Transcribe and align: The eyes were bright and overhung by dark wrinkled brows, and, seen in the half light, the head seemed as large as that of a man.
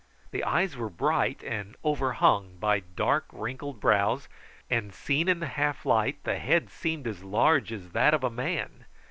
The 0.31 0.43
eyes 0.43 0.75
were 0.75 0.89
bright 0.89 1.43
and 1.43 1.75
overhung 1.85 2.57
by 2.59 2.79
dark 2.79 3.27
wrinkled 3.31 3.79
brows, 3.79 4.27
and, 4.67 4.91
seen 4.95 5.27
in 5.27 5.39
the 5.41 5.45
half 5.45 5.85
light, 5.85 6.23
the 6.23 6.39
head 6.39 6.71
seemed 6.71 7.05
as 7.05 7.23
large 7.23 7.71
as 7.71 7.91
that 7.91 8.15
of 8.15 8.23
a 8.23 8.31
man. 8.31 8.85